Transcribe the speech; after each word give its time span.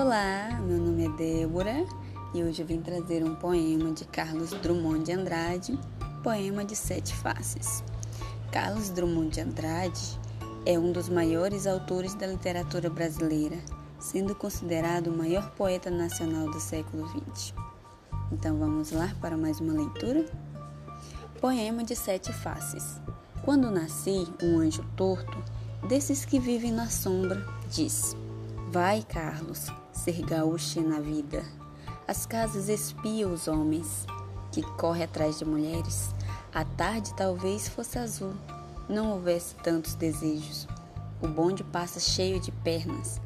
Olá, 0.00 0.60
meu 0.62 0.78
nome 0.78 1.06
é 1.06 1.08
Débora 1.08 1.84
e 2.32 2.44
hoje 2.44 2.62
eu 2.62 2.66
vim 2.66 2.80
trazer 2.80 3.24
um 3.24 3.34
poema 3.34 3.90
de 3.90 4.04
Carlos 4.04 4.50
Drummond 4.50 5.02
de 5.02 5.10
Andrade, 5.10 5.76
Poema 6.22 6.64
de 6.64 6.76
Sete 6.76 7.12
Faces. 7.16 7.82
Carlos 8.52 8.90
Drummond 8.90 9.34
de 9.34 9.40
Andrade 9.40 10.20
é 10.64 10.78
um 10.78 10.92
dos 10.92 11.08
maiores 11.08 11.66
autores 11.66 12.14
da 12.14 12.28
literatura 12.28 12.88
brasileira, 12.88 13.58
sendo 13.98 14.36
considerado 14.36 15.08
o 15.08 15.16
maior 15.16 15.50
poeta 15.56 15.90
nacional 15.90 16.48
do 16.48 16.60
século 16.60 17.08
XX. 17.34 17.52
Então 18.30 18.56
vamos 18.56 18.92
lá 18.92 19.12
para 19.20 19.36
mais 19.36 19.58
uma 19.58 19.72
leitura? 19.72 20.24
Poema 21.40 21.82
de 21.82 21.96
Sete 21.96 22.32
Faces. 22.32 23.00
Quando 23.44 23.68
nasci, 23.68 24.28
um 24.40 24.60
anjo 24.60 24.84
torto, 24.94 25.42
desses 25.88 26.24
que 26.24 26.38
vivem 26.38 26.70
na 26.70 26.88
sombra, 26.88 27.44
diz. 27.68 28.16
Vai, 28.70 29.02
Carlos, 29.02 29.72
ser 29.98 30.22
gaúcho 30.22 30.80
na 30.80 31.00
vida. 31.00 31.44
As 32.06 32.24
casas 32.24 32.68
espiam 32.68 33.32
os 33.32 33.48
homens 33.48 34.06
que 34.52 34.62
correm 34.62 35.02
atrás 35.02 35.38
de 35.38 35.44
mulheres. 35.44 36.14
A 36.54 36.64
tarde 36.64 37.12
talvez 37.14 37.68
fosse 37.68 37.98
azul, 37.98 38.32
não 38.88 39.10
houvesse 39.10 39.54
tantos 39.56 39.94
desejos. 39.94 40.66
O 41.20 41.26
bonde 41.26 41.64
passa 41.64 41.98
cheio 41.98 42.40
de 42.40 42.52
pernas, 42.52 43.20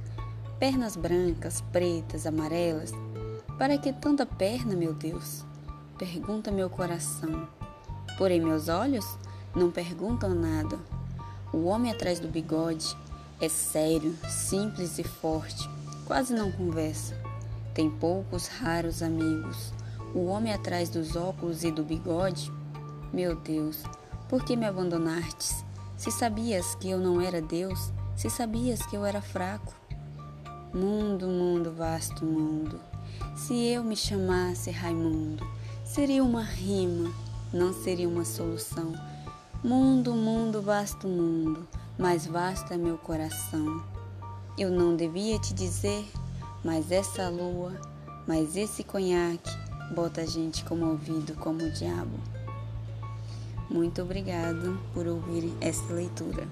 pernas 0.59 0.97
brancas, 0.97 1.61
pretas, 1.73 2.27
amarelas. 2.27 2.93
Para 3.59 3.77
que 3.77 3.93
tanta 3.93 4.25
perna, 4.25 4.75
meu 4.75 4.95
Deus? 4.95 5.45
Pergunta 5.99 6.51
meu 6.51 6.71
coração. 6.71 7.47
Porém, 8.17 8.41
meus 8.41 8.69
olhos 8.69 9.07
não 9.55 9.71
perguntam 9.71 10.35
nada. 10.35 10.79
O 11.53 11.65
homem 11.65 11.93
atrás 11.93 12.19
do 12.19 12.29
bigode 12.29 12.97
é 13.41 13.49
sério, 13.49 14.17
simples 14.27 14.99
e 14.99 15.05
forte, 15.05 15.69
quase 16.07 16.35
não 16.35 16.51
conversa. 16.53 17.17
Tem 17.75 17.91
poucos 17.91 18.47
raros 18.47 19.03
amigos. 19.03 19.73
O 20.15 20.27
homem 20.27 20.53
atrás 20.53 20.91
dos 20.91 21.17
óculos 21.17 21.65
e 21.65 21.71
do 21.71 21.83
bigode? 21.83 22.53
Meu 23.13 23.35
Deus, 23.37 23.83
por 24.29 24.45
que 24.45 24.57
me 24.57 24.67
abandonastes? 24.67 25.65
Se 25.97 26.11
sabias 26.11 26.75
que 26.75 26.91
eu 26.91 26.99
não 26.99 27.21
era 27.21 27.41
Deus, 27.41 27.93
se 28.17 28.29
sabias 28.29 28.85
que 28.87 28.97
eu 28.97 29.05
era 29.05 29.23
fraco. 29.23 29.75
Mundo, 30.75 31.27
mundo, 31.29 31.73
vasto 31.73 32.25
mundo. 32.25 32.81
Se 33.37 33.55
eu 33.55 33.83
me 33.83 33.97
chamasse 33.97 34.71
Raimundo, 34.71 35.47
seria 35.85 36.25
uma 36.25 36.43
rima, 36.43 37.11
não 37.53 37.73
seria 37.73 38.09
uma 38.09 38.25
solução. 38.25 38.93
Mundo, 39.63 40.15
mundo, 40.15 40.61
vasto 40.61 41.07
mundo 41.07 41.67
mais 41.99 42.27
vasto 42.27 42.73
é 42.73 42.77
meu 42.77 42.97
coração. 42.97 43.83
Eu 44.59 44.71
não 44.71 44.95
devia 44.95 45.39
te 45.39 45.55
dizer, 45.55 46.05
mas 46.63 46.93
essa 46.93 47.29
lua, 47.31 47.73
mas 48.27 48.55
esse 48.55 48.85
conhaque 48.85 49.51
bota 49.95 50.21
a 50.21 50.27
gente 50.27 50.63
comovido 50.65 51.35
como 51.35 51.65
o 51.65 51.73
diabo. 51.73 52.19
Muito 53.71 54.03
obrigado 54.03 54.79
por 54.93 55.07
ouvir 55.07 55.51
esta 55.61 55.95
leitura. 55.95 56.47